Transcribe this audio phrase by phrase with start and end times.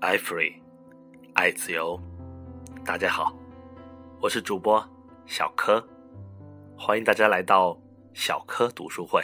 [0.00, 0.52] i free，
[1.32, 1.98] 爱自由。
[2.84, 3.34] 大家好，
[4.20, 4.86] 我是主播
[5.26, 5.82] 小柯，
[6.76, 7.76] 欢迎大家来到
[8.12, 9.22] 小柯读书会。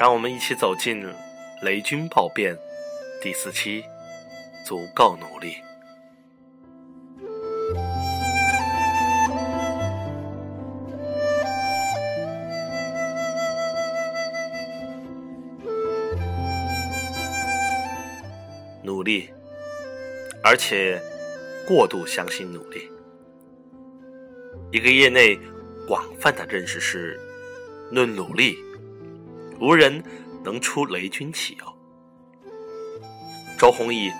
[0.00, 1.04] 让我们一起走进
[1.62, 2.56] 《雷军暴变》
[3.22, 3.84] 第四期，
[4.64, 5.56] 足够努力。
[18.88, 19.28] 努力，
[20.42, 20.98] 而且
[21.66, 22.90] 过度相信努力。
[24.72, 25.38] 一个业内
[25.86, 27.20] 广泛的认识是：
[27.90, 28.56] 论努力，
[29.60, 30.02] 无人
[30.42, 31.68] 能出雷军气哦。
[33.58, 34.10] 周鸿祎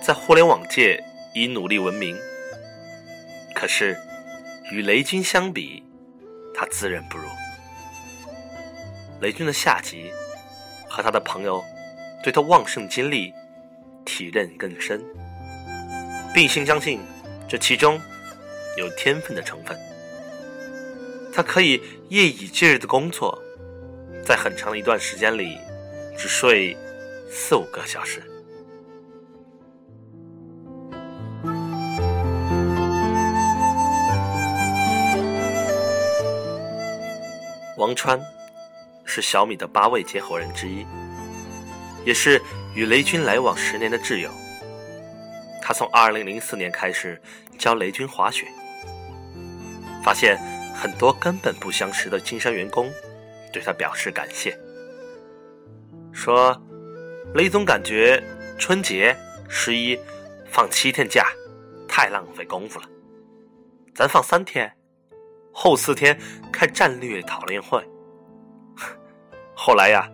[0.00, 1.02] 在互联网界
[1.34, 2.16] 以努力闻名，
[3.56, 3.96] 可是
[4.70, 5.82] 与雷军相比，
[6.54, 7.24] 他自认不如。
[9.20, 10.12] 雷军的下级
[10.88, 11.60] 和他的朋友
[12.22, 13.34] 对他旺盛精力。
[14.04, 15.02] 体认更深，
[16.34, 17.00] 并心相信
[17.48, 18.00] 这其中
[18.76, 19.78] 有天分的成分。
[21.32, 23.38] 他可以夜以继日的工作，
[24.24, 25.58] 在很长的一段时间里
[26.16, 26.76] 只睡
[27.30, 28.22] 四五个小时。
[37.78, 38.20] 王川
[39.04, 40.86] 是小米的八位接口人之一。
[42.04, 42.40] 也是
[42.74, 44.30] 与雷军来往十年的挚友。
[45.60, 47.20] 他从2004年开始
[47.56, 48.46] 教雷军滑雪，
[50.02, 50.36] 发现
[50.74, 52.90] 很多根本不相识的金山员工
[53.52, 54.58] 对他表示感谢，
[56.12, 56.60] 说
[57.34, 58.22] ：“雷总感觉
[58.58, 59.16] 春节、
[59.48, 59.98] 十一
[60.50, 61.28] 放七天假
[61.86, 62.86] 太浪费功夫了，
[63.94, 64.70] 咱放三天，
[65.52, 66.18] 后四天
[66.52, 67.80] 开战略讨论会。
[69.54, 70.10] ”后来呀。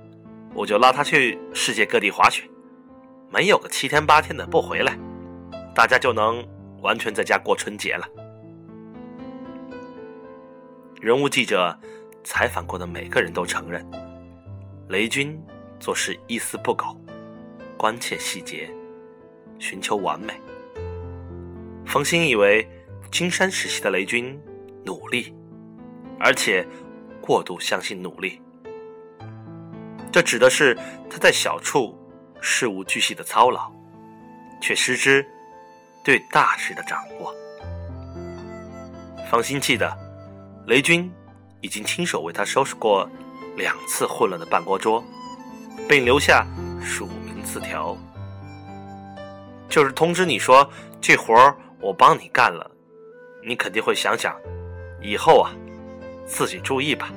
[0.59, 2.43] 我就拉他去世界各地滑雪，
[3.31, 4.99] 没有个七天八天的不回来，
[5.73, 6.45] 大家就能
[6.83, 8.05] 完全在家过春节了。
[11.01, 11.79] 人物记者
[12.25, 13.89] 采访过的每个人都承认，
[14.89, 15.41] 雷军
[15.79, 17.01] 做事一丝不苟，
[17.77, 18.69] 关切细节，
[19.61, 20.35] 寻求完美。
[21.87, 22.69] 冯鑫以为，
[23.13, 24.37] 金山时期的雷军
[24.85, 25.33] 努力，
[26.19, 26.67] 而且
[27.21, 28.43] 过度相信努力。
[30.19, 30.77] 这指的是
[31.09, 31.97] 他在小处
[32.41, 33.71] 事无巨细的操劳，
[34.61, 35.25] 却失之
[36.03, 37.33] 对大事的掌握。
[39.31, 39.97] 方心记得，
[40.67, 41.09] 雷军
[41.61, 43.09] 已经亲手为他收拾过
[43.57, 45.05] 两次混乱的办公桌，
[45.89, 46.45] 并留下
[46.83, 47.97] 署名字条，
[49.69, 50.69] 就是通知你说
[51.01, 52.69] 这活儿我帮你干了，
[53.47, 54.37] 你肯定会想想，
[55.01, 55.55] 以后啊，
[56.27, 57.09] 自己注意吧。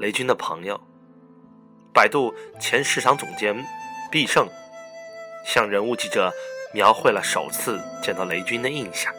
[0.00, 0.80] 雷军的朋友，
[1.92, 3.54] 百度前市场总监
[4.10, 4.48] 毕胜，
[5.44, 6.32] 向人物记者
[6.72, 9.12] 描绘了首次见到雷军的印象：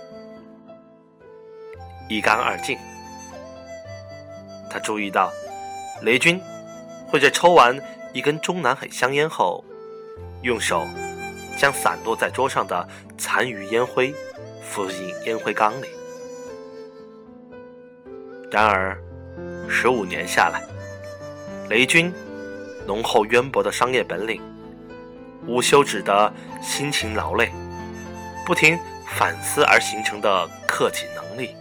[2.09, 2.79] 一干二净。
[4.71, 5.31] 他注意到，
[6.01, 6.41] 雷军
[7.07, 7.79] 会在抽完
[8.11, 9.63] 一根中南海香烟后，
[10.41, 10.87] 用手
[11.55, 14.11] 将散落在桌上的残余烟灰
[14.63, 15.85] 敷进烟灰缸里。
[18.49, 18.97] 然而，
[19.69, 20.61] 十五年下来，
[21.71, 22.13] 雷军
[22.85, 24.41] 浓厚渊博的商业本领，
[25.47, 27.49] 无休止的辛勤劳累，
[28.45, 28.77] 不停
[29.07, 31.55] 反思而形成的克己能力，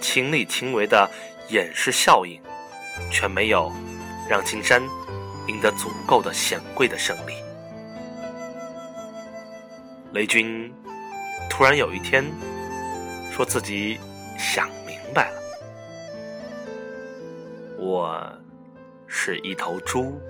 [0.00, 1.10] 亲力亲为的
[1.48, 2.40] 演示效应，
[3.10, 3.72] 却没有
[4.28, 4.80] 让金山
[5.48, 7.32] 赢得足够的显贵的胜利。
[10.12, 10.72] 雷军
[11.50, 12.24] 突然有一天
[13.32, 13.98] 说自己
[14.38, 15.42] 想明白了，
[17.80, 18.45] 我。
[19.06, 20.20] 是一头猪。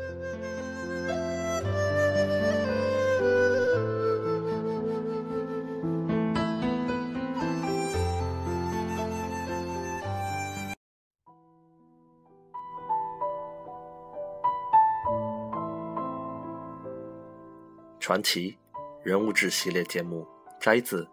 [17.99, 18.56] 传奇
[19.02, 20.25] 人物志系列节目
[20.61, 21.08] 摘自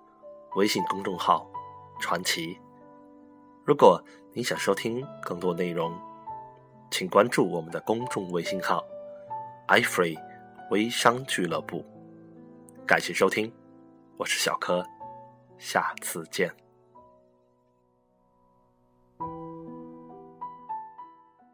[0.55, 1.49] 微信公众号
[1.99, 2.55] “传奇”。
[3.65, 3.99] 如果
[4.31, 6.12] 你想收听更多内容。
[6.93, 8.85] 请关注我们的公众微信号
[9.67, 10.15] “iFree
[10.69, 11.83] 微商俱乐部”。
[12.85, 13.51] 感谢收听，
[14.15, 14.85] 我是小柯，
[15.57, 16.62] 下次见。